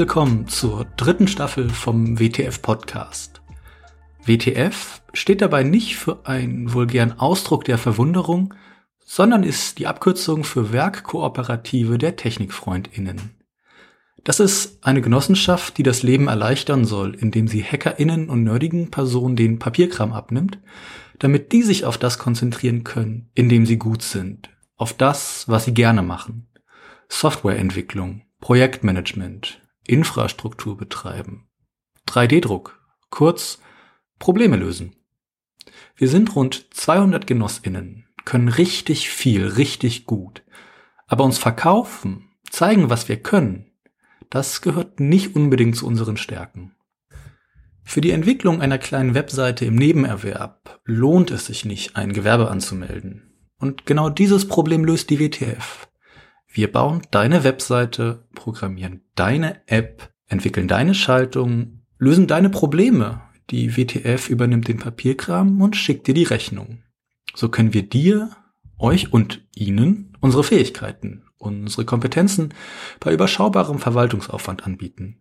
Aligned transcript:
Willkommen 0.00 0.48
zur 0.48 0.86
dritten 0.96 1.28
Staffel 1.28 1.68
vom 1.68 2.18
WTF 2.18 2.62
Podcast. 2.62 3.42
WTF 4.24 5.02
steht 5.12 5.42
dabei 5.42 5.62
nicht 5.62 5.96
für 5.96 6.24
einen 6.26 6.72
vulgären 6.72 7.18
Ausdruck 7.18 7.66
der 7.66 7.76
Verwunderung, 7.76 8.54
sondern 9.04 9.42
ist 9.42 9.78
die 9.78 9.86
Abkürzung 9.86 10.42
für 10.42 10.72
Werkkooperative 10.72 11.98
der 11.98 12.16
Technikfreundinnen. 12.16 13.36
Das 14.24 14.40
ist 14.40 14.82
eine 14.86 15.02
Genossenschaft, 15.02 15.76
die 15.76 15.82
das 15.82 16.02
Leben 16.02 16.28
erleichtern 16.28 16.86
soll, 16.86 17.14
indem 17.14 17.46
sie 17.46 17.62
Hackerinnen 17.62 18.30
und 18.30 18.42
nerdigen 18.42 18.90
Personen 18.90 19.36
den 19.36 19.58
Papierkram 19.58 20.14
abnimmt, 20.14 20.58
damit 21.18 21.52
die 21.52 21.62
sich 21.62 21.84
auf 21.84 21.98
das 21.98 22.18
konzentrieren 22.18 22.84
können, 22.84 23.28
in 23.34 23.50
dem 23.50 23.66
sie 23.66 23.76
gut 23.76 24.00
sind, 24.00 24.48
auf 24.76 24.94
das, 24.94 25.46
was 25.46 25.66
sie 25.66 25.74
gerne 25.74 26.00
machen. 26.00 26.46
Softwareentwicklung, 27.10 28.22
Projektmanagement, 28.40 29.60
Infrastruktur 29.90 30.76
betreiben, 30.76 31.48
3D-Druck, 32.08 32.80
kurz 33.10 33.60
Probleme 34.18 34.56
lösen. 34.56 34.96
Wir 35.96 36.08
sind 36.08 36.34
rund 36.36 36.66
200 36.72 37.26
Genossinnen, 37.26 38.06
können 38.24 38.48
richtig 38.48 39.08
viel, 39.10 39.46
richtig 39.46 40.06
gut. 40.06 40.44
Aber 41.06 41.24
uns 41.24 41.38
verkaufen, 41.38 42.30
zeigen, 42.50 42.88
was 42.88 43.08
wir 43.08 43.16
können, 43.16 43.66
das 44.30 44.62
gehört 44.62 45.00
nicht 45.00 45.34
unbedingt 45.34 45.76
zu 45.76 45.86
unseren 45.86 46.16
Stärken. 46.16 46.76
Für 47.82 48.00
die 48.00 48.12
Entwicklung 48.12 48.60
einer 48.60 48.78
kleinen 48.78 49.14
Webseite 49.14 49.64
im 49.64 49.74
Nebenerwerb 49.74 50.80
lohnt 50.84 51.32
es 51.32 51.46
sich 51.46 51.64
nicht, 51.64 51.96
ein 51.96 52.12
Gewerbe 52.12 52.48
anzumelden. 52.48 53.34
Und 53.58 53.84
genau 53.84 54.08
dieses 54.08 54.46
Problem 54.46 54.84
löst 54.84 55.10
die 55.10 55.18
WTF. 55.18 55.89
Wir 56.52 56.70
bauen 56.70 57.02
deine 57.12 57.44
Webseite, 57.44 58.24
programmieren 58.34 59.02
deine 59.14 59.60
App, 59.66 60.12
entwickeln 60.26 60.66
deine 60.66 60.94
Schaltung, 60.94 61.82
lösen 61.98 62.26
deine 62.26 62.50
Probleme. 62.50 63.22
Die 63.50 63.76
WTF 63.76 64.28
übernimmt 64.28 64.66
den 64.66 64.78
Papierkram 64.78 65.60
und 65.60 65.76
schickt 65.76 66.08
dir 66.08 66.14
die 66.14 66.24
Rechnung. 66.24 66.82
So 67.34 67.48
können 67.48 67.72
wir 67.72 67.88
dir, 67.88 68.30
euch 68.78 69.12
und 69.12 69.46
Ihnen 69.54 70.16
unsere 70.20 70.42
Fähigkeiten, 70.42 71.24
unsere 71.38 71.84
Kompetenzen 71.84 72.52
bei 72.98 73.12
überschaubarem 73.12 73.78
Verwaltungsaufwand 73.78 74.64
anbieten. 74.64 75.20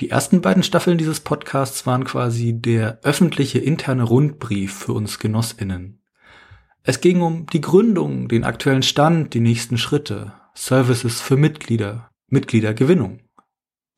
Die 0.00 0.10
ersten 0.10 0.40
beiden 0.40 0.64
Staffeln 0.64 0.98
dieses 0.98 1.20
Podcasts 1.20 1.86
waren 1.86 2.04
quasi 2.04 2.60
der 2.60 2.98
öffentliche 3.02 3.60
interne 3.60 4.02
Rundbrief 4.02 4.74
für 4.74 4.92
uns 4.92 5.20
Genossinnen. 5.20 6.00
Es 6.86 7.00
ging 7.00 7.22
um 7.22 7.46
die 7.46 7.62
Gründung, 7.62 8.28
den 8.28 8.44
aktuellen 8.44 8.82
Stand, 8.82 9.32
die 9.32 9.40
nächsten 9.40 9.78
Schritte, 9.78 10.34
Services 10.54 11.22
für 11.22 11.38
Mitglieder, 11.38 12.10
Mitgliedergewinnung. 12.28 13.20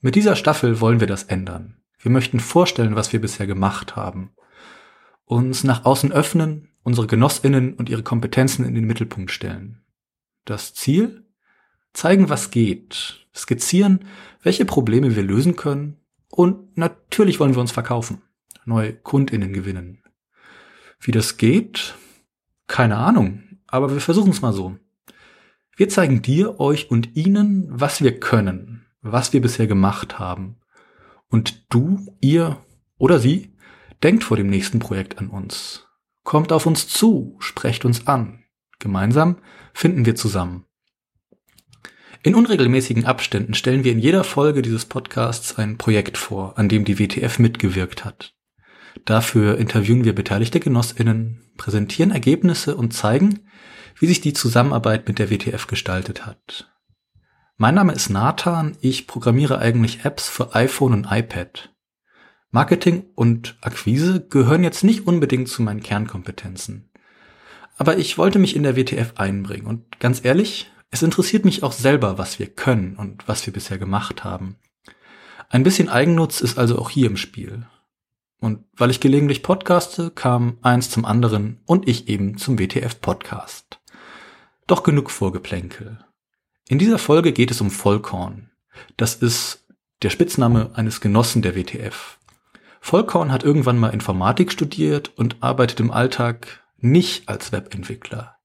Mit 0.01 0.15
dieser 0.15 0.37
Staffel 0.37 0.81
wollen 0.81 1.01
wir 1.01 1.09
das 1.09 1.25
ändern. 1.25 1.83
Wir 1.99 2.13
möchten 2.13 2.39
vorstellen, 2.39 2.95
was 2.95 3.13
wir 3.13 3.21
bisher 3.21 3.49
gemacht 3.49 3.97
haben. 3.97 4.31
Uns 5.25 5.65
nach 5.65 5.85
außen 5.85 6.13
öffnen, 6.13 6.69
unsere 6.85 7.09
Genossinnen 7.09 7.75
und 7.75 7.89
ihre 7.89 8.05
Kompetenzen 8.05 8.65
in 8.65 8.77
den 8.77 8.85
Mittelpunkt 8.85 9.33
stellen. 9.33 9.83
Das 10.45 10.73
Ziel? 10.73 11.25
Zeigen, 11.93 12.29
was 12.29 12.53
geht, 12.53 13.27
skizzieren, 13.35 14.05
welche 14.43 14.65
Probleme 14.65 15.17
wir 15.17 15.25
lösen 15.25 15.57
können 15.57 15.97
und 16.29 16.79
natürlich 16.79 17.41
wollen 17.41 17.57
wir 17.57 17.63
uns 17.63 17.73
verkaufen, 17.73 18.23
neue 18.65 18.93
Kundinnen 18.93 19.53
gewinnen. 19.53 20.05
Wie 21.01 21.11
das 21.11 21.37
geht, 21.37 21.97
keine 22.67 22.97
Ahnung, 22.97 23.43
aber 23.67 23.93
wir 23.93 24.01
versuchen 24.01 24.31
es 24.31 24.43
mal 24.43 24.53
so. 24.53 24.77
Wir 25.77 25.89
zeigen 25.89 26.23
dir, 26.23 26.59
euch 26.61 26.91
und 26.91 27.17
ihnen, 27.17 27.67
was 27.69 28.03
wir 28.03 28.19
können, 28.19 28.87
was 29.03 29.33
wir 29.33 29.41
bisher 29.41 29.67
gemacht 29.67 30.19
haben. 30.19 30.57
Und 31.29 31.73
du, 31.73 32.17
ihr 32.21 32.59
oder 32.99 33.19
sie 33.19 33.55
denkt 34.03 34.25
vor 34.25 34.37
dem 34.37 34.49
nächsten 34.49 34.79
Projekt 34.79 35.19
an 35.19 35.29
uns. 35.29 35.87
Kommt 36.23 36.53
auf 36.53 36.67
uns 36.67 36.89
zu, 36.89 37.37
sprecht 37.41 37.85
uns 37.85 38.07
an. 38.07 38.45
Gemeinsam 38.79 39.37
finden 39.73 40.07
wir 40.07 40.17
zusammen. 40.17 40.65
In 42.23 42.35
unregelmäßigen 42.35 43.05
Abständen 43.05 43.55
stellen 43.55 43.85
wir 43.85 43.93
in 43.93 44.01
jeder 44.01 44.25
Folge 44.25 44.63
dieses 44.63 44.87
Podcasts 44.87 45.59
ein 45.59 45.79
Projekt 45.79 46.19
vor, 46.19 46.59
an 46.59 46.69
dem 46.69 46.85
die 46.85 46.99
WTF 46.99 47.39
mitgewirkt 47.39 48.05
hat. 48.05 48.36
Dafür 49.05 49.59
interviewen 49.59 50.05
wir 50.05 50.15
beteiligte 50.15 50.61
Genossinnen, 50.61 51.43
präsentieren 51.57 52.11
Ergebnisse 52.11 52.77
und 52.77 52.93
zeigen, 52.93 53.41
wie 53.99 54.07
sich 54.07 54.21
die 54.21 54.33
Zusammenarbeit 54.33 55.09
mit 55.09 55.19
der 55.19 55.31
WTF 55.31 55.67
gestaltet 55.67 56.27
hat. 56.27 56.73
Mein 57.57 57.75
Name 57.75 57.93
ist 57.93 58.11
Nathan, 58.11 58.77
ich 58.81 59.07
programmiere 59.07 59.59
eigentlich 59.59 60.05
Apps 60.05 60.29
für 60.29 60.55
iPhone 60.55 60.93
und 60.93 61.07
iPad. 61.11 61.73
Marketing 62.51 63.05
und 63.15 63.57
Akquise 63.61 64.27
gehören 64.29 64.63
jetzt 64.63 64.85
nicht 64.85 65.07
unbedingt 65.07 65.49
zu 65.49 65.63
meinen 65.63 65.83
Kernkompetenzen. 65.83 66.91
Aber 67.79 67.99
ich 67.99 68.19
wollte 68.19 68.39
mich 68.39 68.57
in 68.57 68.63
der 68.63 68.77
WTF 68.77 69.15
einbringen 69.17 69.67
und 69.67 70.01
ganz 70.01 70.25
ehrlich, 70.25 70.71
es 70.91 71.03
interessiert 71.03 71.45
mich 71.45 71.63
auch 71.63 71.73
selber, 71.73 72.19
was 72.19 72.39
wir 72.39 72.47
können 72.47 72.97
und 72.97 73.27
was 73.29 73.45
wir 73.47 73.53
bisher 73.53 73.79
gemacht 73.79 74.25
haben. 74.25 74.57
Ein 75.49 75.63
bisschen 75.63 75.89
Eigennutz 75.89 76.41
ist 76.41 76.59
also 76.59 76.79
auch 76.79 76.91
hier 76.91 77.07
im 77.07 77.17
Spiel. 77.17 77.67
Und 78.39 78.65
weil 78.77 78.91
ich 78.91 79.01
gelegentlich 79.01 79.43
podcaste, 79.43 80.11
kam 80.11 80.59
eins 80.63 80.91
zum 80.91 81.05
anderen 81.05 81.61
und 81.65 81.89
ich 81.89 82.09
eben 82.09 82.37
zum 82.37 82.59
WTF 82.59 83.01
Podcast. 83.01 83.81
Doch 84.67 84.83
genug 84.83 85.11
Vorgeplänkel. 85.11 86.05
In 86.69 86.79
dieser 86.79 86.99
Folge 86.99 87.33
geht 87.33 87.51
es 87.51 87.61
um 87.61 87.71
Vollkorn. 87.71 88.51
Das 88.97 89.15
ist 89.15 89.67
der 90.03 90.11
Spitzname 90.11 90.71
eines 90.75 91.01
Genossen 91.01 91.41
der 91.41 91.57
WTF. 91.57 92.19
Vollkorn 92.81 93.33
hat 93.33 93.43
irgendwann 93.43 93.79
mal 93.79 93.95
Informatik 93.95 94.53
studiert 94.53 95.13
und 95.17 95.37
arbeitet 95.41 95.81
im 95.81 95.91
Alltag 95.91 96.65
nicht 96.79 97.29
als 97.29 97.53
Webentwickler. 97.53 98.37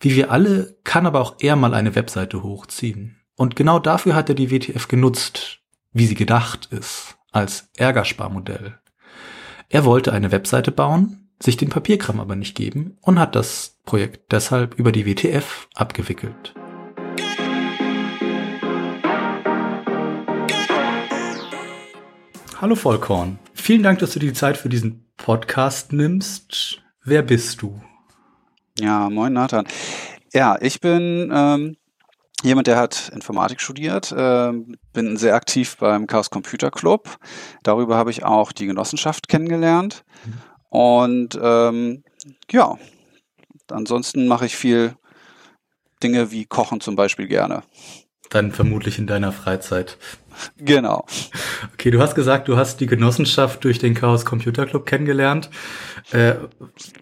Wie 0.00 0.14
wir 0.14 0.30
alle 0.30 0.76
kann 0.84 1.06
aber 1.06 1.20
auch 1.20 1.36
er 1.38 1.56
mal 1.56 1.74
eine 1.74 1.94
Webseite 1.94 2.42
hochziehen. 2.42 3.20
Und 3.36 3.56
genau 3.56 3.78
dafür 3.78 4.14
hat 4.14 4.28
er 4.28 4.34
die 4.34 4.50
WTF 4.50 4.86
genutzt, 4.86 5.60
wie 5.92 6.06
sie 6.06 6.14
gedacht 6.14 6.66
ist, 6.70 7.16
als 7.32 7.70
Ärgersparmodell. 7.76 8.78
Er 9.70 9.84
wollte 9.84 10.12
eine 10.12 10.30
Webseite 10.30 10.70
bauen, 10.70 11.30
sich 11.42 11.56
den 11.56 11.70
Papierkram 11.70 12.20
aber 12.20 12.36
nicht 12.36 12.54
geben 12.54 12.98
und 13.00 13.18
hat 13.18 13.34
das 13.34 13.80
Projekt 13.84 14.30
deshalb 14.32 14.74
über 14.74 14.92
die 14.92 15.06
WTF 15.06 15.68
abgewickelt. 15.74 16.54
Hallo 22.60 22.76
Vollkorn, 22.76 23.38
vielen 23.54 23.82
Dank, 23.82 23.98
dass 23.98 24.12
du 24.12 24.18
dir 24.18 24.28
die 24.28 24.34
Zeit 24.34 24.56
für 24.56 24.68
diesen 24.68 25.06
Podcast 25.16 25.92
nimmst. 25.92 26.82
Wer 27.02 27.22
bist 27.22 27.62
du? 27.62 27.80
Ja, 28.78 29.08
moin 29.10 29.32
Nathan. 29.32 29.66
Ja, 30.32 30.58
ich 30.60 30.80
bin 30.80 31.30
ähm, 31.34 31.76
jemand, 32.44 32.66
der 32.66 32.76
hat 32.76 33.10
Informatik 33.12 33.60
studiert, 33.60 34.12
äh, 34.12 34.52
bin 34.92 35.16
sehr 35.16 35.34
aktiv 35.34 35.76
beim 35.78 36.06
Chaos 36.06 36.30
Computer 36.30 36.70
Club. 36.70 37.16
Darüber 37.62 37.96
habe 37.96 38.10
ich 38.10 38.24
auch 38.24 38.52
die 38.52 38.66
Genossenschaft 38.66 39.28
kennengelernt. 39.28 40.04
Und 40.68 41.38
ähm, 41.40 42.04
ja, 42.50 42.76
ansonsten 43.70 44.28
mache 44.28 44.46
ich 44.46 44.56
viel 44.56 44.94
Dinge 46.02 46.30
wie 46.30 46.44
Kochen 46.44 46.80
zum 46.80 46.96
Beispiel 46.96 47.28
gerne. 47.28 47.62
Dann 48.30 48.52
vermutlich 48.52 48.98
in 48.98 49.06
deiner 49.06 49.32
Freizeit. 49.32 49.96
Genau. 50.56 51.06
Okay, 51.74 51.90
du 51.90 52.00
hast 52.00 52.14
gesagt, 52.14 52.48
du 52.48 52.56
hast 52.56 52.80
die 52.80 52.86
Genossenschaft 52.86 53.62
durch 53.64 53.78
den 53.78 53.94
Chaos 53.94 54.24
Computer 54.24 54.66
Club 54.66 54.86
kennengelernt. 54.86 55.48
Äh, 56.10 56.34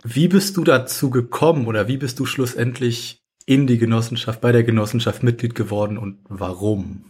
wie 0.05 0.29
bist 0.29 0.57
du 0.57 0.65
dazu 0.65 1.11
gekommen 1.11 1.67
oder 1.67 1.89
wie 1.89 1.97
bist 1.97 2.19
du 2.21 2.27
schlussendlich 2.27 3.22
in 3.47 3.67
die 3.67 3.79
Genossenschaft, 3.79 4.41
bei 4.41 4.53
der 4.53 4.65
Genossenschaft 4.65 5.23
Mitglied 5.23 5.55
geworden 5.55 5.99
und 5.99 6.19
warum? 6.29 7.05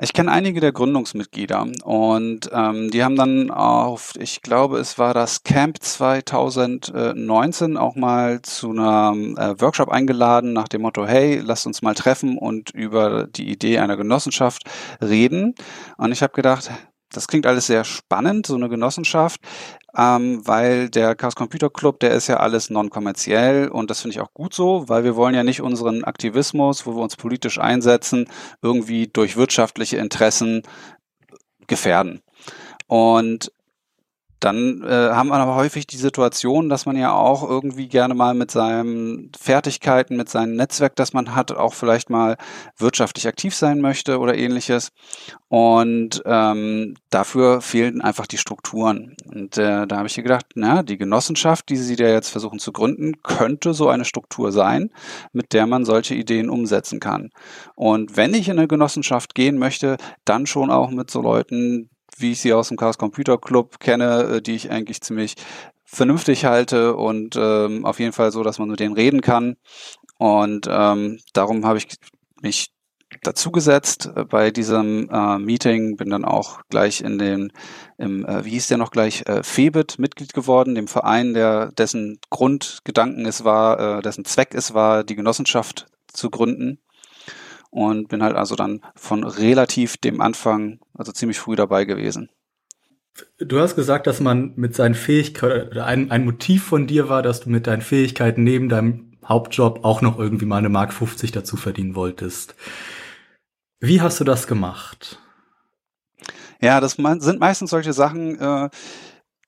Ich 0.00 0.12
kenne 0.12 0.32
einige 0.32 0.60
der 0.60 0.72
Gründungsmitglieder 0.72 1.68
und 1.84 2.50
ähm, 2.52 2.90
die 2.90 3.04
haben 3.04 3.14
dann 3.14 3.52
auf, 3.52 4.14
ich 4.18 4.42
glaube, 4.42 4.78
es 4.78 4.98
war 4.98 5.14
das 5.14 5.44
Camp 5.44 5.80
2019 5.80 7.76
auch 7.76 7.94
mal 7.94 8.42
zu 8.42 8.70
einem 8.70 9.36
äh, 9.36 9.60
Workshop 9.60 9.90
eingeladen 9.90 10.52
nach 10.52 10.66
dem 10.66 10.82
Motto, 10.82 11.06
hey, 11.06 11.40
lasst 11.44 11.66
uns 11.68 11.80
mal 11.80 11.94
treffen 11.94 12.38
und 12.38 12.70
über 12.70 13.28
die 13.28 13.48
Idee 13.48 13.78
einer 13.78 13.96
Genossenschaft 13.96 14.64
reden. 15.00 15.54
Und 15.96 16.10
ich 16.10 16.22
habe 16.22 16.32
gedacht, 16.32 16.72
das 17.16 17.28
klingt 17.28 17.46
alles 17.46 17.66
sehr 17.66 17.84
spannend, 17.84 18.46
so 18.46 18.54
eine 18.54 18.68
Genossenschaft, 18.68 19.40
ähm, 19.96 20.46
weil 20.46 20.90
der 20.90 21.14
Chaos 21.14 21.36
Computer 21.36 21.70
Club, 21.70 22.00
der 22.00 22.12
ist 22.12 22.26
ja 22.26 22.38
alles 22.38 22.70
non-kommerziell 22.70 23.68
und 23.68 23.90
das 23.90 24.00
finde 24.00 24.16
ich 24.16 24.20
auch 24.20 24.32
gut 24.34 24.54
so, 24.54 24.88
weil 24.88 25.04
wir 25.04 25.16
wollen 25.16 25.34
ja 25.34 25.44
nicht 25.44 25.60
unseren 25.60 26.04
Aktivismus, 26.04 26.86
wo 26.86 26.94
wir 26.94 27.02
uns 27.02 27.16
politisch 27.16 27.58
einsetzen, 27.58 28.28
irgendwie 28.62 29.06
durch 29.06 29.36
wirtschaftliche 29.36 29.96
Interessen 29.96 30.62
gefährden. 31.66 32.20
Und 32.86 33.52
dann 34.44 34.82
äh, 34.82 35.10
haben 35.10 35.28
wir 35.28 35.36
aber 35.36 35.54
häufig 35.54 35.86
die 35.86 35.96
Situation, 35.96 36.68
dass 36.68 36.84
man 36.84 36.98
ja 36.98 37.12
auch 37.12 37.48
irgendwie 37.48 37.88
gerne 37.88 38.12
mal 38.12 38.34
mit 38.34 38.50
seinen 38.50 39.32
Fertigkeiten, 39.40 40.18
mit 40.18 40.28
seinem 40.28 40.54
Netzwerk, 40.54 40.96
das 40.96 41.14
man 41.14 41.34
hat, 41.34 41.52
auch 41.52 41.72
vielleicht 41.72 42.10
mal 42.10 42.36
wirtschaftlich 42.76 43.26
aktiv 43.26 43.54
sein 43.54 43.80
möchte 43.80 44.18
oder 44.18 44.36
ähnliches. 44.36 44.92
Und 45.48 46.22
ähm, 46.26 46.96
dafür 47.08 47.62
fehlen 47.62 48.02
einfach 48.02 48.26
die 48.26 48.36
Strukturen. 48.36 49.16
Und 49.24 49.56
äh, 49.56 49.86
da 49.86 49.96
habe 49.96 50.08
ich 50.08 50.14
gedacht, 50.14 50.46
na, 50.54 50.82
die 50.82 50.98
Genossenschaft, 50.98 51.70
die 51.70 51.76
Sie 51.76 51.96
da 51.96 52.08
jetzt 52.08 52.28
versuchen 52.28 52.58
zu 52.58 52.72
gründen, 52.72 53.22
könnte 53.22 53.72
so 53.72 53.88
eine 53.88 54.04
Struktur 54.04 54.52
sein, 54.52 54.90
mit 55.32 55.54
der 55.54 55.66
man 55.66 55.86
solche 55.86 56.14
Ideen 56.14 56.50
umsetzen 56.50 57.00
kann. 57.00 57.30
Und 57.76 58.18
wenn 58.18 58.34
ich 58.34 58.48
in 58.48 58.58
eine 58.58 58.68
Genossenschaft 58.68 59.34
gehen 59.34 59.56
möchte, 59.56 59.96
dann 60.26 60.46
schon 60.46 60.70
auch 60.70 60.90
mit 60.90 61.10
so 61.10 61.22
Leuten, 61.22 61.88
wie 62.18 62.32
ich 62.32 62.40
sie 62.40 62.52
aus 62.52 62.68
dem 62.68 62.76
Chaos 62.76 62.98
Computer 62.98 63.38
Club 63.38 63.80
kenne, 63.80 64.36
äh, 64.36 64.42
die 64.42 64.54
ich 64.54 64.70
eigentlich 64.70 65.00
ziemlich 65.00 65.34
vernünftig 65.84 66.44
halte 66.44 66.96
und 66.96 67.36
ähm, 67.36 67.84
auf 67.84 68.00
jeden 68.00 68.12
Fall 68.12 68.32
so, 68.32 68.42
dass 68.42 68.58
man 68.58 68.68
mit 68.68 68.80
denen 68.80 68.94
reden 68.94 69.20
kann. 69.20 69.56
Und 70.18 70.66
ähm, 70.68 71.20
darum 71.32 71.64
habe 71.64 71.78
ich 71.78 71.86
mich 72.40 72.70
dazugesetzt 73.22 74.10
äh, 74.14 74.24
bei 74.24 74.50
diesem 74.50 75.08
äh, 75.10 75.38
Meeting, 75.38 75.96
bin 75.96 76.10
dann 76.10 76.24
auch 76.24 76.62
gleich 76.68 77.00
in 77.00 77.18
den, 77.18 77.52
im, 77.98 78.24
äh, 78.26 78.44
wie 78.44 78.50
hieß 78.50 78.68
der 78.68 78.78
noch 78.78 78.90
gleich, 78.90 79.26
äh, 79.26 79.42
FEBIT 79.42 79.98
Mitglied 79.98 80.32
geworden, 80.32 80.74
dem 80.74 80.88
Verein, 80.88 81.34
der 81.34 81.72
dessen 81.72 82.18
Grundgedanken 82.30 83.26
es 83.26 83.44
war, 83.44 83.98
äh, 83.98 84.02
dessen 84.02 84.24
Zweck 84.24 84.54
es 84.54 84.74
war, 84.74 85.04
die 85.04 85.16
Genossenschaft 85.16 85.86
zu 86.08 86.30
gründen 86.30 86.78
und 87.74 88.06
bin 88.06 88.22
halt 88.22 88.36
also 88.36 88.54
dann 88.54 88.80
von 88.94 89.24
relativ 89.24 89.96
dem 89.96 90.20
Anfang, 90.20 90.78
also 90.96 91.10
ziemlich 91.10 91.40
früh 91.40 91.56
dabei 91.56 91.84
gewesen. 91.84 92.30
Du 93.38 93.58
hast 93.58 93.74
gesagt, 93.74 94.06
dass 94.06 94.20
man 94.20 94.52
mit 94.54 94.76
seinen 94.76 94.94
Fähigkeiten, 94.94 95.70
oder 95.70 95.84
ein, 95.84 96.12
ein 96.12 96.24
Motiv 96.24 96.62
von 96.62 96.86
dir 96.86 97.08
war, 97.08 97.22
dass 97.22 97.40
du 97.40 97.50
mit 97.50 97.66
deinen 97.66 97.82
Fähigkeiten 97.82 98.44
neben 98.44 98.68
deinem 98.68 99.16
Hauptjob 99.24 99.84
auch 99.84 100.02
noch 100.02 100.20
irgendwie 100.20 100.46
mal 100.46 100.58
eine 100.58 100.68
Mark 100.68 100.92
50 100.92 101.32
dazu 101.32 101.56
verdienen 101.56 101.96
wolltest. 101.96 102.54
Wie 103.80 104.00
hast 104.00 104.20
du 104.20 104.24
das 104.24 104.46
gemacht? 104.46 105.18
Ja, 106.60 106.80
das 106.80 106.92
sind 106.92 107.40
meistens 107.40 107.70
solche 107.70 107.92
Sachen, 107.92 108.38
äh, 108.38 108.70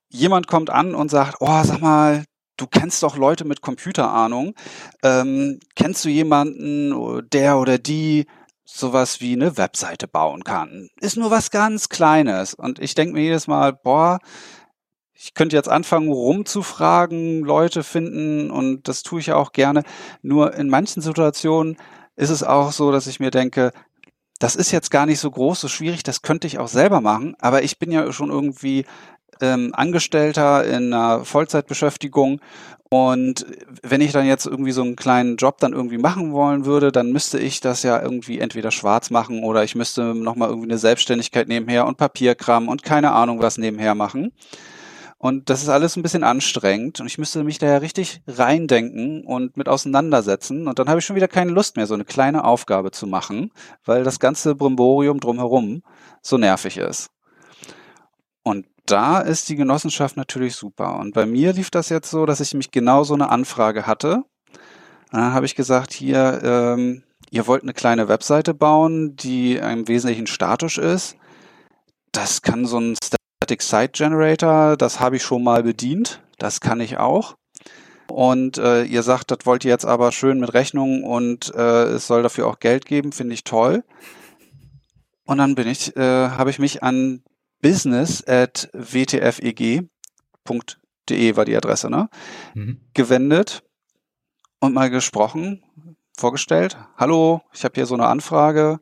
jemand 0.08 0.48
kommt 0.48 0.70
an 0.70 0.96
und 0.96 1.12
sagt, 1.12 1.36
oh, 1.38 1.62
sag 1.62 1.80
mal, 1.80 2.24
du 2.56 2.66
kennst 2.66 3.02
doch 3.02 3.16
Leute 3.16 3.44
mit 3.44 3.60
Computerahnung. 3.60 4.54
Ähm, 5.02 5.60
kennst 5.74 6.04
du 6.04 6.08
jemanden, 6.08 7.28
der 7.30 7.58
oder 7.58 7.78
die 7.78 8.26
sowas 8.64 9.20
wie 9.20 9.34
eine 9.34 9.56
Webseite 9.56 10.08
bauen 10.08 10.44
kann? 10.44 10.88
Ist 11.00 11.16
nur 11.16 11.30
was 11.30 11.50
ganz 11.50 11.88
Kleines. 11.88 12.54
Und 12.54 12.78
ich 12.78 12.94
denke 12.94 13.14
mir 13.14 13.22
jedes 13.22 13.46
Mal, 13.46 13.72
boah, 13.72 14.18
ich 15.18 15.34
könnte 15.34 15.56
jetzt 15.56 15.68
anfangen, 15.68 16.12
rumzufragen, 16.12 17.40
Leute 17.40 17.82
finden 17.82 18.50
und 18.50 18.86
das 18.86 19.02
tue 19.02 19.20
ich 19.20 19.26
ja 19.26 19.36
auch 19.36 19.52
gerne. 19.52 19.82
Nur 20.20 20.54
in 20.54 20.68
manchen 20.68 21.00
Situationen 21.00 21.76
ist 22.16 22.30
es 22.30 22.42
auch 22.42 22.72
so, 22.72 22.92
dass 22.92 23.06
ich 23.06 23.18
mir 23.18 23.30
denke, 23.30 23.72
das 24.38 24.56
ist 24.56 24.70
jetzt 24.70 24.90
gar 24.90 25.06
nicht 25.06 25.18
so 25.18 25.30
groß, 25.30 25.60
so 25.60 25.68
schwierig, 25.68 26.02
das 26.02 26.20
könnte 26.20 26.46
ich 26.46 26.58
auch 26.58 26.68
selber 26.68 27.00
machen, 27.00 27.34
aber 27.38 27.62
ich 27.62 27.78
bin 27.78 27.90
ja 27.90 28.12
schon 28.12 28.30
irgendwie 28.30 28.84
ähm, 29.40 29.70
Angestellter 29.74 30.64
in 30.64 30.92
einer 30.92 31.24
Vollzeitbeschäftigung 31.24 32.40
und 32.88 33.44
wenn 33.82 34.00
ich 34.00 34.12
dann 34.12 34.26
jetzt 34.26 34.46
irgendwie 34.46 34.70
so 34.70 34.82
einen 34.82 34.94
kleinen 34.94 35.36
Job 35.36 35.58
dann 35.58 35.72
irgendwie 35.72 35.98
machen 35.98 36.32
wollen 36.32 36.66
würde, 36.66 36.92
dann 36.92 37.10
müsste 37.10 37.38
ich 37.38 37.60
das 37.60 37.82
ja 37.82 38.00
irgendwie 38.00 38.38
entweder 38.38 38.70
schwarz 38.70 39.10
machen 39.10 39.42
oder 39.42 39.64
ich 39.64 39.74
müsste 39.74 40.14
nochmal 40.14 40.50
irgendwie 40.50 40.68
eine 40.68 40.78
Selbstständigkeit 40.78 41.48
nebenher 41.48 41.86
und 41.86 41.96
Papierkram 41.96 42.68
und 42.68 42.84
keine 42.84 43.10
Ahnung 43.12 43.40
was 43.40 43.58
nebenher 43.58 43.96
machen. 43.96 44.32
Und 45.18 45.50
das 45.50 45.62
ist 45.62 45.68
alles 45.68 45.96
ein 45.96 46.02
bisschen 46.02 46.22
anstrengend 46.22 47.00
und 47.00 47.06
ich 47.06 47.18
müsste 47.18 47.42
mich 47.42 47.58
da 47.58 47.66
ja 47.66 47.76
richtig 47.78 48.20
reindenken 48.28 49.24
und 49.24 49.56
mit 49.56 49.68
auseinandersetzen. 49.68 50.68
Und 50.68 50.78
dann 50.78 50.88
habe 50.88 51.00
ich 51.00 51.06
schon 51.06 51.16
wieder 51.16 51.26
keine 51.26 51.50
Lust 51.50 51.76
mehr, 51.76 51.86
so 51.86 51.94
eine 51.94 52.04
kleine 52.04 52.44
Aufgabe 52.44 52.92
zu 52.92 53.06
machen, 53.06 53.50
weil 53.84 54.04
das 54.04 54.20
ganze 54.20 54.54
Brimborium 54.54 55.18
drumherum 55.18 55.82
so 56.22 56.38
nervig 56.38 56.76
ist. 56.76 57.08
Und 58.44 58.66
da 58.86 59.20
ist 59.20 59.48
die 59.48 59.56
Genossenschaft 59.56 60.16
natürlich 60.16 60.54
super. 60.54 60.98
Und 60.98 61.14
bei 61.14 61.26
mir 61.26 61.52
lief 61.52 61.70
das 61.70 61.88
jetzt 61.88 62.10
so, 62.10 62.26
dass 62.26 62.40
ich 62.40 62.54
mich 62.54 62.70
genau 62.70 63.04
so 63.04 63.14
eine 63.14 63.28
Anfrage 63.28 63.86
hatte. 63.86 64.24
Und 65.12 65.20
dann 65.20 65.32
habe 65.32 65.46
ich 65.46 65.54
gesagt, 65.54 65.92
hier, 65.92 66.40
ähm, 66.42 67.02
ihr 67.30 67.46
wollt 67.46 67.62
eine 67.62 67.74
kleine 67.74 68.08
Webseite 68.08 68.54
bauen, 68.54 69.16
die 69.16 69.56
im 69.56 69.88
Wesentlichen 69.88 70.26
statisch 70.26 70.78
ist. 70.78 71.16
Das 72.12 72.42
kann 72.42 72.66
so 72.66 72.78
ein 72.78 72.96
Static 73.02 73.62
Site 73.62 73.92
Generator, 73.92 74.76
das 74.76 75.00
habe 75.00 75.16
ich 75.16 75.22
schon 75.22 75.44
mal 75.44 75.62
bedient. 75.62 76.22
Das 76.38 76.60
kann 76.60 76.80
ich 76.80 76.98
auch. 76.98 77.36
Und 78.08 78.58
äh, 78.58 78.84
ihr 78.84 79.02
sagt, 79.02 79.30
das 79.30 79.38
wollt 79.44 79.64
ihr 79.64 79.70
jetzt 79.70 79.84
aber 79.84 80.12
schön 80.12 80.38
mit 80.38 80.54
Rechnung 80.54 81.02
und 81.02 81.52
äh, 81.54 81.84
es 81.84 82.06
soll 82.06 82.22
dafür 82.22 82.46
auch 82.46 82.60
Geld 82.60 82.86
geben, 82.86 83.12
finde 83.12 83.34
ich 83.34 83.44
toll. 83.44 83.84
Und 85.24 85.38
dann 85.38 85.56
bin 85.56 85.66
ich, 85.66 85.96
äh, 85.96 86.28
habe 86.30 86.50
ich 86.50 86.58
mich 86.58 86.82
an 86.82 87.22
business 87.60 88.26
at 88.26 88.68
wtfeg.de 88.72 89.86
war 91.36 91.44
die 91.44 91.56
Adresse, 91.56 91.90
ne? 91.90 92.08
Mhm. 92.54 92.80
Gewendet 92.94 93.62
und 94.60 94.74
mal 94.74 94.90
gesprochen, 94.90 95.62
vorgestellt. 96.16 96.76
Hallo, 96.96 97.42
ich 97.52 97.64
habe 97.64 97.74
hier 97.74 97.86
so 97.86 97.94
eine 97.94 98.06
Anfrage. 98.06 98.80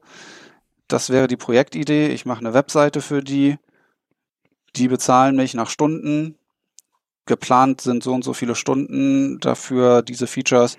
Das 0.88 1.10
wäre 1.10 1.26
die 1.26 1.36
Projektidee. 1.36 2.08
Ich 2.08 2.26
mache 2.26 2.40
eine 2.40 2.54
Webseite 2.54 3.00
für 3.00 3.22
die. 3.22 3.58
Die 4.76 4.88
bezahlen 4.88 5.36
mich 5.36 5.54
nach 5.54 5.70
Stunden. 5.70 6.36
Geplant 7.26 7.80
sind 7.80 8.02
so 8.02 8.12
und 8.12 8.22
so 8.22 8.34
viele 8.34 8.54
Stunden 8.54 9.40
dafür 9.40 10.02
diese 10.02 10.26
Features. 10.26 10.76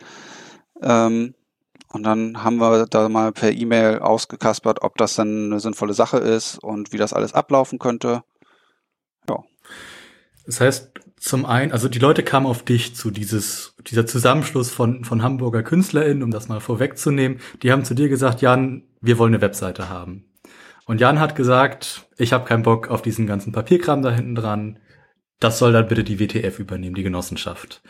Ähm, 0.81 1.33
und 1.89 2.03
dann 2.03 2.43
haben 2.43 2.57
wir 2.57 2.85
da 2.87 3.09
mal 3.09 3.31
per 3.31 3.51
E-Mail 3.51 3.99
ausgekaspert, 3.99 4.81
ob 4.81 4.97
das 4.97 5.15
dann 5.15 5.45
eine 5.45 5.59
sinnvolle 5.59 5.93
Sache 5.93 6.17
ist 6.17 6.57
und 6.57 6.91
wie 6.91 6.97
das 6.97 7.13
alles 7.13 7.33
ablaufen 7.33 7.79
könnte. 7.79 8.23
Ja. 9.29 9.43
Das 10.45 10.61
heißt, 10.61 10.91
zum 11.17 11.45
einen, 11.45 11.71
also 11.71 11.89
die 11.89 11.99
Leute 11.99 12.23
kamen 12.23 12.45
auf 12.45 12.63
dich 12.63 12.95
zu 12.95 13.09
dieses, 13.09 13.73
dieser 13.87 14.05
Zusammenschluss 14.05 14.69
von, 14.71 15.03
von 15.05 15.23
Hamburger 15.23 15.63
KünstlerInnen, 15.63 16.21
um 16.21 16.31
das 16.31 16.47
mal 16.47 16.59
vorwegzunehmen. 16.59 17.39
Die 17.63 17.71
haben 17.71 17.85
zu 17.85 17.95
dir 17.95 18.09
gesagt, 18.09 18.41
Jan, 18.41 18.83
wir 19.01 19.17
wollen 19.17 19.33
eine 19.33 19.41
Webseite 19.41 19.89
haben. 19.89 20.25
Und 20.85 21.01
Jan 21.01 21.19
hat 21.19 21.35
gesagt, 21.35 22.07
ich 22.17 22.31
habe 22.31 22.45
keinen 22.45 22.63
Bock 22.63 22.89
auf 22.89 23.01
diesen 23.01 23.25
ganzen 23.25 23.51
Papierkram 23.51 24.03
da 24.03 24.11
hinten 24.11 24.35
dran. 24.35 24.79
Das 25.39 25.57
soll 25.57 25.73
dann 25.73 25.87
bitte 25.87 26.03
die 26.03 26.19
WTF 26.19 26.59
übernehmen, 26.59 26.95
die 26.95 27.03
Genossenschaft. 27.03 27.81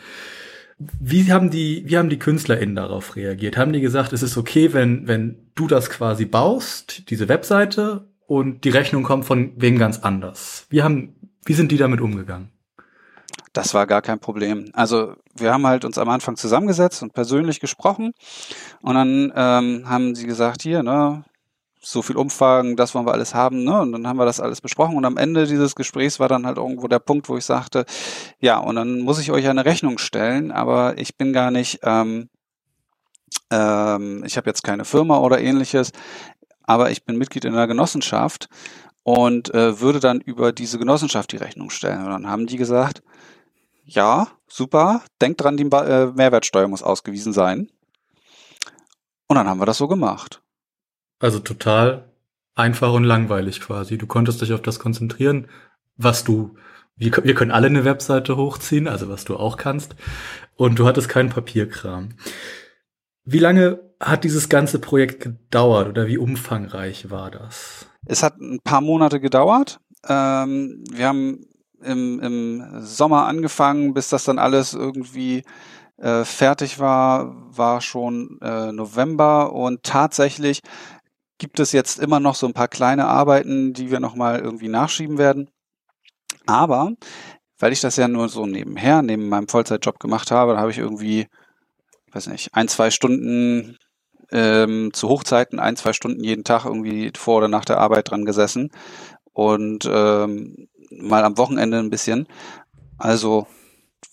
Wie 0.78 1.32
haben 1.32 1.50
die, 1.50 1.84
wie 1.86 1.96
haben 1.96 2.10
die 2.10 2.18
KünstlerInnen 2.18 2.76
darauf 2.76 3.16
reagiert? 3.16 3.56
Haben 3.56 3.72
die 3.72 3.80
gesagt, 3.80 4.12
es 4.12 4.22
ist 4.22 4.36
okay, 4.36 4.74
wenn, 4.74 5.08
wenn 5.08 5.50
du 5.54 5.66
das 5.66 5.88
quasi 5.88 6.26
baust, 6.26 7.08
diese 7.10 7.28
Webseite, 7.28 8.06
und 8.26 8.64
die 8.64 8.70
Rechnung 8.70 9.02
kommt 9.02 9.24
von 9.24 9.52
wem 9.56 9.78
ganz 9.78 10.00
anders? 10.00 10.66
Wie 10.68 10.82
haben, 10.82 11.14
wie 11.44 11.54
sind 11.54 11.72
die 11.72 11.76
damit 11.76 12.00
umgegangen? 12.00 12.50
Das 13.52 13.72
war 13.72 13.86
gar 13.86 14.02
kein 14.02 14.18
Problem. 14.18 14.70
Also 14.74 15.14
wir 15.34 15.52
haben 15.52 15.66
halt 15.66 15.84
uns 15.84 15.96
am 15.96 16.08
Anfang 16.08 16.36
zusammengesetzt 16.36 17.02
und 17.02 17.14
persönlich 17.14 17.60
gesprochen 17.60 18.12
und 18.82 18.94
dann 18.94 19.32
ähm, 19.34 19.88
haben 19.88 20.14
sie 20.14 20.26
gesagt, 20.26 20.62
hier, 20.62 20.82
ne, 20.82 21.24
so 21.86 22.02
viel 22.02 22.16
Umfang, 22.16 22.74
das 22.74 22.94
wollen 22.94 23.06
wir 23.06 23.12
alles 23.12 23.32
haben, 23.32 23.62
ne? 23.62 23.80
Und 23.80 23.92
dann 23.92 24.08
haben 24.08 24.18
wir 24.18 24.24
das 24.24 24.40
alles 24.40 24.60
besprochen 24.60 24.96
und 24.96 25.04
am 25.04 25.16
Ende 25.16 25.46
dieses 25.46 25.76
Gesprächs 25.76 26.18
war 26.18 26.28
dann 26.28 26.44
halt 26.44 26.56
irgendwo 26.56 26.88
der 26.88 26.98
Punkt, 26.98 27.28
wo 27.28 27.36
ich 27.36 27.44
sagte, 27.44 27.84
ja, 28.40 28.58
und 28.58 28.74
dann 28.74 29.02
muss 29.02 29.20
ich 29.20 29.30
euch 29.30 29.46
eine 29.48 29.64
Rechnung 29.64 29.98
stellen, 29.98 30.50
aber 30.50 30.98
ich 30.98 31.16
bin 31.16 31.32
gar 31.32 31.52
nicht, 31.52 31.78
ähm, 31.84 32.28
ähm, 33.52 34.24
ich 34.26 34.36
habe 34.36 34.50
jetzt 34.50 34.64
keine 34.64 34.84
Firma 34.84 35.18
oder 35.18 35.40
ähnliches, 35.40 35.92
aber 36.64 36.90
ich 36.90 37.04
bin 37.04 37.18
Mitglied 37.18 37.44
in 37.44 37.52
einer 37.54 37.68
Genossenschaft 37.68 38.48
und 39.04 39.54
äh, 39.54 39.80
würde 39.80 40.00
dann 40.00 40.20
über 40.20 40.50
diese 40.50 40.80
Genossenschaft 40.80 41.30
die 41.30 41.36
Rechnung 41.36 41.70
stellen. 41.70 42.04
Und 42.04 42.10
dann 42.10 42.28
haben 42.28 42.48
die 42.48 42.56
gesagt, 42.56 43.04
ja, 43.84 44.26
super, 44.48 45.02
denkt 45.22 45.40
dran, 45.40 45.56
die 45.56 45.62
äh, 45.62 46.06
Mehrwertsteuer 46.06 46.66
muss 46.66 46.82
ausgewiesen 46.82 47.32
sein. 47.32 47.70
Und 49.28 49.36
dann 49.36 49.48
haben 49.48 49.60
wir 49.60 49.66
das 49.66 49.78
so 49.78 49.86
gemacht. 49.86 50.42
Also 51.18 51.38
total 51.38 52.10
einfach 52.54 52.92
und 52.92 53.04
langweilig 53.04 53.60
quasi. 53.60 53.98
Du 53.98 54.06
konntest 54.06 54.40
dich 54.40 54.52
auf 54.52 54.62
das 54.62 54.78
konzentrieren, 54.78 55.48
was 55.96 56.24
du, 56.24 56.56
wir, 56.96 57.12
wir 57.22 57.34
können 57.34 57.50
alle 57.50 57.66
eine 57.66 57.84
Webseite 57.84 58.36
hochziehen, 58.36 58.88
also 58.88 59.08
was 59.08 59.24
du 59.24 59.36
auch 59.36 59.56
kannst. 59.56 59.94
Und 60.56 60.78
du 60.78 60.86
hattest 60.86 61.08
keinen 61.08 61.28
Papierkram. 61.28 62.10
Wie 63.24 63.38
lange 63.38 63.80
hat 64.00 64.24
dieses 64.24 64.48
ganze 64.48 64.78
Projekt 64.78 65.22
gedauert 65.22 65.88
oder 65.88 66.06
wie 66.06 66.18
umfangreich 66.18 67.10
war 67.10 67.30
das? 67.30 67.86
Es 68.06 68.22
hat 68.22 68.40
ein 68.40 68.60
paar 68.62 68.80
Monate 68.80 69.20
gedauert. 69.20 69.80
Ähm, 70.08 70.84
wir 70.90 71.08
haben 71.08 71.46
im, 71.82 72.20
im 72.20 72.80
Sommer 72.80 73.26
angefangen, 73.26 73.94
bis 73.94 74.08
das 74.08 74.24
dann 74.24 74.38
alles 74.38 74.74
irgendwie 74.74 75.42
äh, 75.98 76.24
fertig 76.24 76.78
war, 76.78 77.34
war 77.56 77.80
schon 77.80 78.38
äh, 78.42 78.72
November 78.72 79.52
und 79.52 79.82
tatsächlich 79.82 80.60
gibt 81.38 81.60
es 81.60 81.72
jetzt 81.72 81.98
immer 81.98 82.20
noch 82.20 82.34
so 82.34 82.46
ein 82.46 82.54
paar 82.54 82.68
kleine 82.68 83.06
Arbeiten, 83.06 83.72
die 83.72 83.90
wir 83.90 84.00
nochmal 84.00 84.40
irgendwie 84.40 84.68
nachschieben 84.68 85.18
werden. 85.18 85.50
Aber 86.46 86.92
weil 87.58 87.72
ich 87.72 87.80
das 87.80 87.96
ja 87.96 88.08
nur 88.08 88.28
so 88.28 88.46
nebenher, 88.46 89.02
neben 89.02 89.28
meinem 89.28 89.48
Vollzeitjob 89.48 89.98
gemacht 89.98 90.30
habe, 90.30 90.54
da 90.54 90.60
habe 90.60 90.70
ich 90.70 90.78
irgendwie, 90.78 91.26
weiß 92.12 92.28
nicht, 92.28 92.54
ein, 92.54 92.68
zwei 92.68 92.90
Stunden 92.90 93.78
ähm, 94.30 94.90
zu 94.92 95.08
Hochzeiten, 95.08 95.58
ein, 95.58 95.76
zwei 95.76 95.92
Stunden 95.92 96.22
jeden 96.22 96.44
Tag 96.44 96.64
irgendwie 96.64 97.10
vor 97.16 97.38
oder 97.38 97.48
nach 97.48 97.64
der 97.64 97.78
Arbeit 97.78 98.10
dran 98.10 98.24
gesessen 98.24 98.70
und 99.32 99.88
ähm, 99.90 100.68
mal 100.90 101.24
am 101.24 101.38
Wochenende 101.38 101.78
ein 101.78 101.90
bisschen. 101.90 102.26
Also 102.98 103.46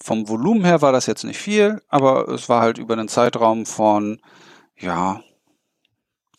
vom 0.02 0.28
Volumen 0.28 0.66
her 0.66 0.82
war 0.82 0.92
das 0.92 1.06
jetzt 1.06 1.24
nicht 1.24 1.40
viel, 1.40 1.82
aber 1.88 2.28
es 2.30 2.50
war 2.50 2.62
halt 2.62 2.78
über 2.78 2.94
einen 2.94 3.08
Zeitraum 3.08 3.66
von, 3.66 4.22
ja, 4.78 5.22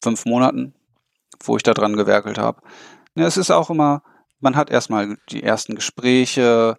fünf 0.04 0.24
Monaten, 0.26 0.74
wo 1.42 1.56
ich 1.56 1.62
da 1.62 1.74
dran 1.74 1.96
gewerkelt 1.96 2.38
habe. 2.38 2.60
Ja, 3.16 3.26
es 3.26 3.36
ist 3.36 3.50
auch 3.50 3.70
immer, 3.70 4.02
man 4.40 4.54
hat 4.54 4.70
erstmal 4.70 5.16
die 5.30 5.42
ersten 5.42 5.74
Gespräche, 5.74 6.76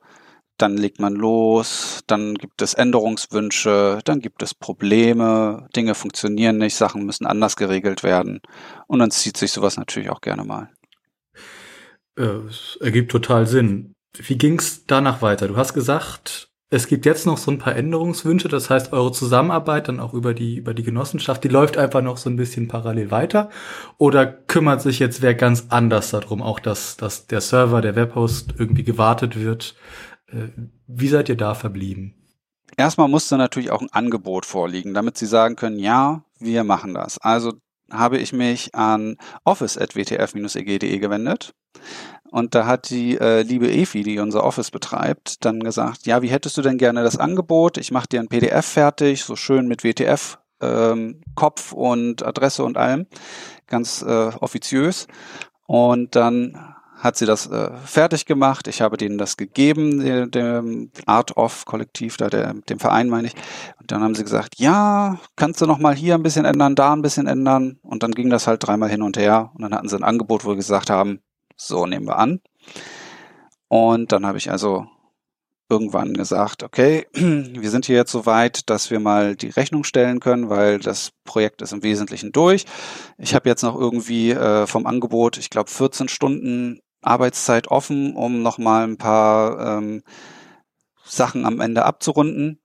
dann 0.58 0.78
legt 0.78 1.00
man 1.00 1.14
los, 1.14 2.02
dann 2.08 2.36
gibt 2.36 2.62
es 2.62 2.74
Änderungswünsche, 2.74 4.00
dann 4.06 4.20
gibt 4.20 4.42
es 4.42 4.54
Probleme, 4.54 5.68
Dinge 5.76 5.96
funktionieren 5.96 6.58
nicht, 6.58 6.76
Sachen 6.76 7.06
müssen 7.06 7.26
anders 7.26 7.56
geregelt 7.58 8.04
werden 8.04 8.42
und 8.88 9.00
dann 9.00 9.12
zieht 9.12 9.36
sich 9.36 9.52
sowas 9.52 9.78
natürlich 9.78 10.10
auch 10.10 10.22
gerne 10.22 10.46
mal. 10.46 10.70
Äh, 12.18 12.48
es 12.50 12.78
ergibt 12.80 13.12
total 13.12 13.48
Sinn. 13.48 13.94
Wie 14.18 14.38
ging 14.38 14.60
es 14.60 14.86
danach 14.86 15.22
weiter? 15.22 15.50
Du 15.50 15.58
hast 15.58 15.74
gesagt, 15.74 16.50
es 16.70 16.88
gibt 16.88 17.06
jetzt 17.06 17.26
noch 17.26 17.38
so 17.38 17.52
ein 17.52 17.60
paar 17.60 17.76
Änderungswünsche, 17.76 18.48
das 18.48 18.70
heißt, 18.70 18.92
eure 18.92 19.12
Zusammenarbeit 19.12 19.88
dann 19.88 20.00
auch 20.00 20.14
über 20.14 20.34
die, 20.34 20.58
über 20.58 20.74
die 20.74 20.84
Genossenschaft, 20.84 21.44
die 21.44 21.48
läuft 21.48 21.78
einfach 21.78 22.02
noch 22.02 22.18
so 22.18 22.30
ein 22.30 22.38
bisschen 22.38 22.68
parallel 22.68 23.12
weiter. 23.12 23.50
Oder 23.98 24.26
kümmert 24.26 24.82
sich 24.82 24.98
jetzt 25.00 25.22
wer 25.22 25.36
ganz 25.36 25.68
anders 25.70 26.10
darum, 26.10 26.42
auch 26.42 26.60
dass, 26.60 26.98
dass 26.98 27.28
der 27.28 27.42
Server, 27.42 27.82
der 27.82 27.96
Webhost 27.96 28.56
irgendwie 28.58 28.84
gewartet 28.84 29.40
wird? 29.40 29.76
Äh, 30.28 30.48
wie 30.88 31.08
seid 31.08 31.30
ihr 31.30 31.38
da 31.38 31.54
verblieben? 31.54 32.16
Erstmal 32.78 33.08
musste 33.08 33.38
natürlich 33.38 33.72
auch 33.72 33.82
ein 33.82 33.94
Angebot 33.94 34.46
vorliegen, 34.46 34.94
damit 34.94 35.18
sie 35.18 35.28
sagen 35.28 35.56
können, 35.56 35.80
ja, 35.80 36.24
wir 36.40 36.64
machen 36.64 36.96
das. 36.96 37.20
Also 37.20 37.54
habe 37.92 38.18
ich 38.18 38.34
mich 38.34 38.74
an 38.74 39.18
office.wtf-eg.de 39.44 40.98
gewendet 40.98 41.54
und 42.32 42.56
da 42.56 42.66
hat 42.66 42.90
die 42.90 43.18
äh, 43.18 43.44
liebe 43.44 43.72
Efi, 43.72 44.04
die 44.04 44.20
unser 44.20 44.44
Office 44.44 44.72
betreibt, 44.72 45.46
dann 45.46 45.60
gesagt, 45.62 46.06
ja, 46.06 46.22
wie 46.22 46.30
hättest 46.30 46.58
du 46.58 46.62
denn 46.62 46.78
gerne 46.78 47.04
das 47.04 47.18
Angebot? 47.18 47.78
Ich 47.78 47.92
mache 47.92 48.08
dir 48.08 48.20
ein 48.20 48.28
PDF 48.28 48.66
fertig, 48.66 49.24
so 49.24 49.36
schön 49.36 49.68
mit 49.68 49.84
WTF, 49.84 50.38
ähm, 50.62 51.22
Kopf 51.36 51.72
und 51.72 52.26
Adresse 52.26 52.64
und 52.64 52.78
allem, 52.78 53.08
ganz 53.68 54.02
äh, 54.02 54.32
offiziös. 54.40 55.08
Und 55.68 56.16
dann 56.16 56.76
hat 56.98 57.18
sie 57.18 57.26
das 57.26 57.48
äh, 57.48 57.72
fertig 57.86 58.26
gemacht. 58.26 58.68
Ich 58.68 58.82
habe 58.82 58.98
denen 58.98 59.18
das 59.18 59.38
gegeben, 59.38 60.00
dem, 60.00 60.32
dem 60.32 60.92
Art 61.06 61.38
of 61.38 61.66
Kollektiv, 61.66 62.18
da 62.18 62.30
der, 62.30 62.54
dem 62.54 62.80
Verein 62.80 63.10
meine 63.10 63.28
ich. 63.28 63.36
Und 63.80 63.92
dann 63.92 64.02
haben 64.02 64.16
sie 64.16 64.24
gesagt, 64.24 64.60
ja, 64.60 65.20
kannst 65.36 65.62
du 65.62 65.68
noch 65.68 65.80
mal 65.80 65.96
hier 65.96 66.16
ein 66.16 66.24
bisschen 66.24 66.46
ändern, 66.46 66.76
da 66.76 66.94
ein 66.94 67.02
bisschen 67.02 67.28
ändern. 67.28 67.80
Und 67.84 68.04
dann 68.04 68.12
ging 68.12 68.30
das 68.30 68.48
halt 68.48 68.66
dreimal 68.66 68.90
hin 68.90 69.02
und 69.02 69.18
her. 69.18 69.52
Und 69.54 69.62
dann 69.62 69.74
hatten 69.74 69.90
sie 69.90 69.98
ein 69.98 70.04
Angebot, 70.04 70.46
wo 70.46 70.50
wir 70.50 70.56
gesagt 70.56 70.90
haben, 70.90 71.20
so 71.56 71.86
nehmen 71.86 72.08
wir 72.08 72.18
an. 72.18 72.42
Und 73.68 74.12
dann 74.12 74.26
habe 74.26 74.38
ich 74.38 74.52
also 74.52 74.88
irgendwann 75.70 76.14
gesagt, 76.14 76.64
okay, 76.64 77.08
wir 77.14 77.70
sind 77.70 77.86
hier 77.86 77.96
jetzt 77.96 78.12
so 78.12 78.26
weit, 78.26 78.70
dass 78.70 78.92
wir 78.92 79.00
mal 79.00 79.36
die 79.36 79.50
Rechnung 79.50 79.84
stellen 79.84 80.20
können, 80.20 80.50
weil 80.50 80.80
das 80.80 81.12
Projekt 81.24 81.62
ist 81.62 81.74
im 81.74 81.84
Wesentlichen 81.84 82.32
durch. 82.32 82.66
Ich 83.18 83.34
habe 83.34 83.50
jetzt 83.50 83.64
noch 83.64 83.76
irgendwie 83.80 84.32
äh, 84.32 84.68
vom 84.68 84.86
Angebot, 84.86 85.38
ich 85.38 85.50
glaube, 85.50 85.72
14 85.72 86.08
Stunden 86.08 86.80
Arbeitszeit 87.02 87.68
offen, 87.68 88.16
um 88.16 88.42
nochmal 88.42 88.88
ein 88.88 88.98
paar 88.98 89.78
ähm, 89.78 90.04
Sachen 91.04 91.46
am 91.46 91.62
Ende 91.62 91.86
abzurunden. 91.86 92.60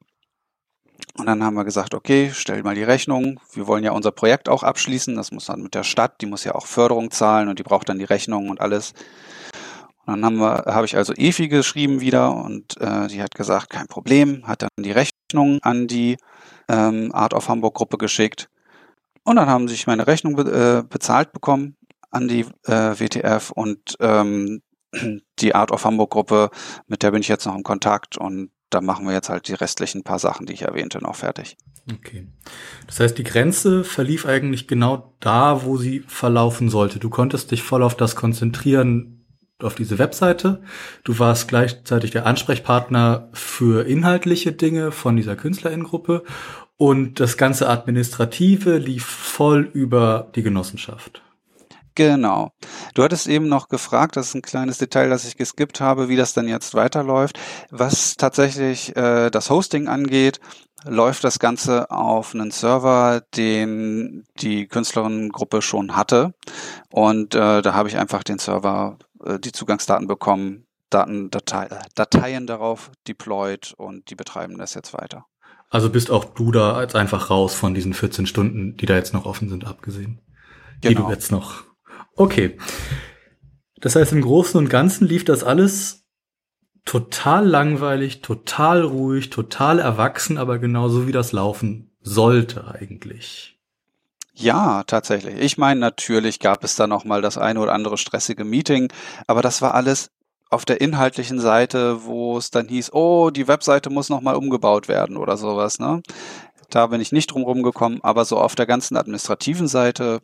Und 1.17 1.27
dann 1.27 1.43
haben 1.43 1.55
wir 1.55 1.65
gesagt, 1.65 1.95
okay, 1.95 2.31
stell 2.33 2.63
mal 2.63 2.75
die 2.75 2.83
Rechnung. 2.83 3.41
Wir 3.53 3.67
wollen 3.67 3.85
ja 3.85 3.93
unser 3.93 4.13
Projekt 4.13 4.49
auch 4.49 4.63
abschließen. 4.63 5.17
Das 5.17 5.33
muss 5.33 5.47
dann 5.47 5.63
mit 5.63 5.75
der 5.75 5.85
Stadt, 5.85 6.21
die 6.21 6.27
muss 6.27 6.45
ja 6.45 6.55
auch 6.55 6.67
Förderung 6.67 7.11
zahlen 7.11 7.49
und 7.49 7.59
die 7.59 7.63
braucht 7.63 7.89
dann 7.89 7.99
die 7.99 8.05
Rechnung 8.05 8.49
und 8.49 8.61
alles. 8.61 8.93
Und 10.07 10.15
dann 10.15 10.25
haben 10.25 10.37
wir, 10.37 10.65
habe 10.67 10.87
ich 10.87 10.97
also 10.97 11.13
Efi 11.15 11.49
geschrieben 11.49 12.01
wieder 12.01 12.35
und 12.35 12.81
äh, 12.81 13.09
die 13.09 13.23
hat 13.23 13.35
gesagt, 13.35 13.71
kein 13.71 13.87
Problem, 13.87 14.47
hat 14.47 14.63
dann 14.63 14.71
die 14.79 14.93
Rechnung 14.93 15.59
an 15.63 15.89
die 15.89 16.17
ähm, 16.69 17.11
Art 17.13 17.35
of 17.35 17.49
Hamburg 17.49 17.75
Gruppe 17.75 17.99
geschickt. 17.99 18.49
Und 19.25 19.37
dann 19.37 19.49
haben 19.49 19.69
sich 19.69 19.87
meine 19.87 20.07
Rechnung 20.07 20.37
be 20.37 20.83
äh, 20.83 20.89
bezahlt 20.89 21.33
bekommen 21.33 21.77
an 22.11 22.29
die 22.29 22.47
äh, 22.67 22.99
WTF 22.99 23.51
und 23.51 23.97
ähm, 24.01 24.63
die 25.39 25.55
Art 25.55 25.71
of 25.71 25.85
Hamburg 25.85 26.11
Gruppe, 26.11 26.51
mit 26.87 27.03
der 27.03 27.11
bin 27.11 27.21
ich 27.21 27.29
jetzt 27.29 27.47
noch 27.47 27.55
im 27.55 27.63
Kontakt 27.63 28.17
und 28.17 28.51
da 28.71 28.81
machen 28.81 29.07
wir 29.07 29.13
jetzt 29.13 29.29
halt 29.29 29.49
die 29.49 29.55
restlichen 29.55 30.03
paar 30.05 30.19
Sachen, 30.19 30.47
die 30.47 30.53
ich 30.53 30.63
erwähnte, 30.63 30.99
noch 31.03 31.17
fertig. 31.17 31.57
Okay. 31.93 32.27
Das 32.87 33.01
heißt, 33.01 33.19
die 33.19 33.25
Grenze 33.25 33.85
verlief 33.85 34.27
eigentlich 34.27 34.69
genau 34.69 35.15
da, 35.21 35.65
wo 35.65 35.77
sie 35.77 36.05
verlaufen 36.07 36.71
sollte. 36.71 36.99
Du 36.99 37.11
konntest 37.11 37.51
dich 37.51 37.63
voll 37.63 37.83
auf 37.83 37.97
das 37.97 38.17
konzentrieren, 38.17 39.25
auf 39.59 39.75
diese 39.75 39.99
Webseite. 39.99 40.63
Du 41.05 41.19
warst 41.19 41.49
gleichzeitig 41.49 42.13
der 42.13 42.27
Ansprechpartner 42.27 43.29
für 43.33 43.87
inhaltliche 43.87 44.53
Dinge 44.53 44.93
von 44.93 45.17
dieser 45.17 45.37
Künstlerinnengruppe 45.37 46.25
und 46.77 47.21
das 47.21 47.37
ganze 47.37 47.69
Administrative 47.69 48.79
lief 48.79 49.05
voll 49.05 49.69
über 49.73 50.31
die 50.35 50.43
Genossenschaft. 50.43 51.23
Genau. 51.95 52.53
Du 52.95 53.03
hattest 53.03 53.27
eben 53.27 53.49
noch 53.49 53.69
gefragt, 53.69 54.17
das 54.17 54.29
ist 54.29 54.35
ein 54.35 54.43
kleines 54.43 54.79
Detail, 54.79 55.09
das 55.09 55.25
ich 55.25 55.37
geskippt 55.37 55.81
habe, 55.81 56.09
wie 56.09 56.17
das 56.17 56.33
dann 56.33 56.49
jetzt 56.49 56.75
weiterläuft. 56.75 57.39
Was 57.71 58.17
tatsächlich 58.17 58.97
äh, 58.97 59.31
das 59.31 59.51
Hosting 59.51 59.89
angeht, 59.89 60.41
läuft 60.85 61.25
das 61.25 61.39
Ganze 61.39 61.91
auf 61.91 62.35
einen 62.35 62.51
Server, 62.51 63.23
den 63.37 64.25
die 64.41 64.67
Künstlerinnengruppe 64.67 65.63
schon 65.63 65.97
hatte. 65.97 66.35
Und 66.91 67.35
äh, 67.35 67.63
da 67.63 67.75
habe 67.75 67.89
ich 67.89 67.99
einfach 67.99 68.23
den 68.23 68.39
Server, 68.39 68.99
äh, 69.25 69.39
die 69.39 69.53
Zugangsdaten 69.53 70.07
bekommen, 70.07 70.67
Daten, 70.89 71.31
Datei, 71.31 71.67
äh, 71.67 71.79
Dateien 71.95 72.47
darauf 72.47 72.91
deployed 73.07 73.75
und 73.77 74.11
die 74.11 74.15
betreiben 74.15 74.59
das 74.59 74.75
jetzt 74.75 74.95
weiter. 74.95 75.27
Also 75.69 75.91
bist 75.91 76.11
auch 76.11 76.25
du 76.25 76.51
da 76.51 76.73
als 76.75 76.95
einfach 76.95 77.31
raus 77.31 77.55
von 77.55 77.75
diesen 77.75 77.95
14 77.95 78.27
Stunden, 78.27 78.77
die 78.77 78.87
da 78.87 78.97
jetzt 78.97 79.15
noch 79.15 79.25
offen 79.25 79.49
sind, 79.49 79.67
abgesehen. 79.67 80.21
Genau. 80.81 80.89
Die 80.89 80.89
du 80.89 80.95
genau. 81.03 81.11
jetzt 81.11 81.31
noch 81.31 81.70
Okay. 82.21 82.59
Das 83.81 83.97
heißt, 83.97 84.13
im 84.13 84.21
Großen 84.21 84.59
und 84.59 84.69
Ganzen 84.69 85.09
lief 85.09 85.25
das 85.25 85.43
alles 85.43 86.05
total 86.85 87.49
langweilig, 87.49 88.21
total 88.21 88.83
ruhig, 88.83 89.31
total 89.31 89.79
erwachsen, 89.79 90.37
aber 90.37 90.59
genauso 90.59 91.07
wie 91.09 91.13
das 91.13 91.33
laufen 91.33 91.97
sollte 92.03 92.69
eigentlich. 92.69 93.59
Ja, 94.35 94.83
tatsächlich. 94.87 95.41
Ich 95.41 95.57
meine, 95.57 95.81
natürlich 95.81 96.41
gab 96.41 96.63
es 96.63 96.77
da 96.77 96.87
noch 96.87 97.07
mal 97.07 97.23
das 97.23 97.39
eine 97.39 97.59
oder 97.59 97.73
andere 97.73 97.97
stressige 97.97 98.45
Meeting, 98.45 98.93
aber 99.27 99.41
das 99.41 99.63
war 99.63 99.73
alles 99.73 100.11
auf 100.51 100.67
der 100.67 100.83
inhaltlichen 100.83 101.41
Seite, 101.41 102.05
wo 102.05 102.37
es 102.37 102.51
dann 102.51 102.69
hieß, 102.69 102.93
oh, 102.93 103.31
die 103.31 103.49
Webseite 103.49 103.89
muss 103.89 104.11
noch 104.11 104.21
mal 104.21 104.37
umgebaut 104.37 104.89
werden 104.89 105.17
oder 105.17 105.39
sowas, 105.39 105.79
ne? 105.79 106.03
Da 106.69 106.87
bin 106.89 107.01
ich 107.01 107.13
nicht 107.13 107.29
drum 107.29 107.45
rumgekommen, 107.45 108.05
aber 108.05 108.27
so 108.27 108.37
auf 108.37 108.57
der 108.57 108.67
ganzen 108.67 108.99
administrativen 108.99 109.69
Seite 109.69 110.21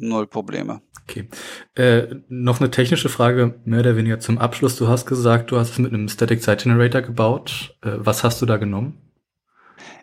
null 0.00 0.26
Probleme. 0.26 0.82
Okay. 1.02 1.28
Äh, 1.74 2.14
noch 2.28 2.60
eine 2.60 2.70
technische 2.70 3.08
Frage, 3.08 3.60
mehr 3.64 3.80
oder 3.80 3.96
weniger 3.96 4.20
zum 4.20 4.38
Abschluss. 4.38 4.76
Du 4.76 4.88
hast 4.88 5.06
gesagt, 5.06 5.50
du 5.50 5.58
hast 5.58 5.70
es 5.70 5.78
mit 5.78 5.92
einem 5.92 6.08
Static 6.08 6.42
Site 6.42 6.64
Generator 6.64 7.02
gebaut. 7.02 7.76
Äh, 7.82 7.92
was 7.96 8.24
hast 8.24 8.40
du 8.40 8.46
da 8.46 8.56
genommen? 8.56 9.10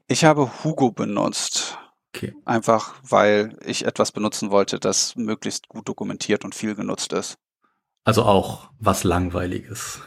Ich 0.08 0.26
habe 0.26 0.50
Hugo 0.64 0.92
benutzt. 0.92 1.78
Okay. 2.14 2.34
Einfach, 2.46 2.96
weil 3.04 3.58
ich 3.66 3.86
etwas 3.86 4.12
benutzen 4.12 4.50
wollte, 4.52 4.80
das 4.80 5.16
möglichst 5.16 5.68
gut 5.68 5.88
dokumentiert 5.88 6.46
und 6.46 6.56
viel 6.56 6.76
genutzt 6.76 7.14
ist. 7.14 7.38
Also 8.04 8.24
auch 8.24 8.70
was 8.80 9.04
Langweiliges. 9.04 10.02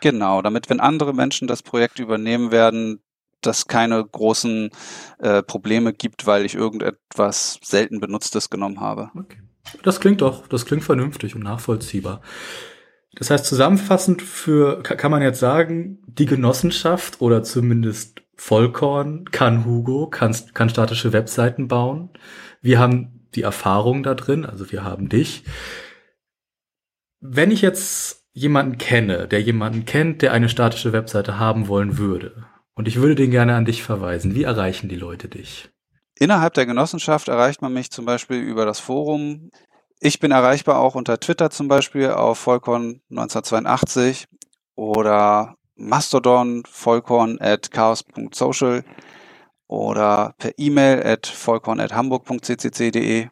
Genau, 0.00 0.42
damit 0.42 0.70
wenn 0.70 0.80
andere 0.80 1.12
Menschen 1.12 1.48
das 1.48 1.62
Projekt 1.62 1.98
übernehmen 1.98 2.50
werden, 2.50 3.02
das 3.40 3.66
keine 3.66 4.04
großen 4.04 4.70
äh, 5.18 5.42
Probleme 5.42 5.92
gibt, 5.92 6.26
weil 6.26 6.44
ich 6.44 6.54
irgendetwas 6.54 7.58
selten 7.62 8.00
benutztes 8.00 8.50
genommen 8.50 8.80
habe. 8.80 9.10
Okay. 9.14 9.38
Das 9.82 10.00
klingt 10.00 10.20
doch, 10.20 10.46
das 10.48 10.64
klingt 10.66 10.84
vernünftig 10.84 11.34
und 11.34 11.42
nachvollziehbar. 11.42 12.22
Das 13.14 13.30
heißt, 13.30 13.44
zusammenfassend 13.46 14.22
für, 14.22 14.82
kann 14.82 15.10
man 15.10 15.22
jetzt 15.22 15.40
sagen, 15.40 15.98
die 16.06 16.26
Genossenschaft 16.26 17.20
oder 17.20 17.42
zumindest 17.42 18.22
Vollkorn 18.36 19.24
kann 19.30 19.64
Hugo, 19.64 20.08
kann, 20.08 20.36
kann 20.54 20.68
statische 20.68 21.12
Webseiten 21.12 21.66
bauen. 21.68 22.10
Wir 22.60 22.78
haben 22.78 23.28
die 23.34 23.42
Erfahrung 23.42 24.02
da 24.02 24.14
drin, 24.14 24.46
also 24.46 24.70
wir 24.70 24.84
haben 24.84 25.08
dich. 25.08 25.44
Wenn 27.20 27.50
ich 27.50 27.62
jetzt 27.62 28.24
jemanden 28.32 28.78
kenne, 28.78 29.26
der 29.26 29.42
jemanden 29.42 29.84
kennt, 29.84 30.22
der 30.22 30.32
eine 30.32 30.48
statische 30.48 30.92
Webseite 30.92 31.38
haben 31.38 31.66
wollen 31.66 31.98
würde, 31.98 32.46
und 32.78 32.86
ich 32.86 32.96
würde 32.96 33.16
den 33.16 33.32
gerne 33.32 33.56
an 33.56 33.64
dich 33.64 33.82
verweisen, 33.82 34.36
wie 34.36 34.44
erreichen 34.44 34.88
die 34.88 34.96
Leute 34.96 35.28
dich? 35.28 35.68
Innerhalb 36.16 36.54
der 36.54 36.64
Genossenschaft 36.64 37.26
erreicht 37.26 37.60
man 37.60 37.72
mich 37.72 37.90
zum 37.90 38.04
Beispiel 38.04 38.38
über 38.38 38.64
das 38.64 38.78
Forum. 38.78 39.50
Ich 39.98 40.20
bin 40.20 40.30
erreichbar 40.30 40.78
auch 40.78 40.94
unter 40.94 41.18
Twitter 41.18 41.50
zum 41.50 41.66
Beispiel 41.66 42.10
auf 42.10 42.46
Volcon 42.46 43.00
1982 43.10 44.28
oder 44.76 45.56
Mastodon 45.74 46.62
vollkorn 46.70 47.38
at 47.40 47.72
chaos.social 47.72 48.84
oder 49.66 50.34
per 50.38 50.52
E-Mail 50.56 51.04
at 51.04 51.26
vollkorn 51.26 51.80
at 51.80 51.92
hamburg.ccc.de. 51.92 53.28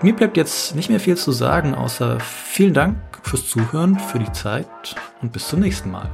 Mir 0.00 0.14
bleibt 0.14 0.36
jetzt 0.36 0.74
nicht 0.74 0.90
mehr 0.90 1.00
viel 1.00 1.16
zu 1.16 1.32
sagen, 1.32 1.74
außer 1.74 2.20
vielen 2.20 2.74
Dank 2.74 2.96
fürs 3.22 3.48
Zuhören, 3.48 3.98
für 3.98 4.18
die 4.18 4.32
Zeit 4.32 4.96
und 5.20 5.32
bis 5.32 5.48
zum 5.48 5.60
nächsten 5.60 5.90
Mal. 5.90 6.10